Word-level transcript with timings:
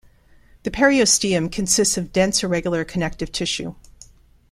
The 0.63 0.71
periosteum 0.71 1.51
consists 1.51 1.95
of 1.95 2.11
dense 2.11 2.43
irregular 2.43 2.83
connective 2.83 3.31
tissue. 3.31 3.75